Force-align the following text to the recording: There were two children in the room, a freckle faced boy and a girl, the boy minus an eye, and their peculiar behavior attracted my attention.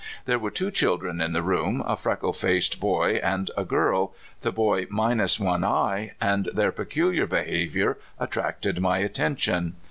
There 0.25 0.39
were 0.39 0.49
two 0.49 0.71
children 0.71 1.21
in 1.21 1.31
the 1.33 1.43
room, 1.43 1.83
a 1.85 1.95
freckle 1.95 2.33
faced 2.33 2.79
boy 2.79 3.19
and 3.21 3.51
a 3.55 3.63
girl, 3.63 4.15
the 4.41 4.51
boy 4.51 4.87
minus 4.89 5.37
an 5.39 5.63
eye, 5.63 6.13
and 6.19 6.45
their 6.55 6.71
peculiar 6.71 7.27
behavior 7.27 7.99
attracted 8.19 8.79
my 8.81 8.97
attention. 8.97 9.75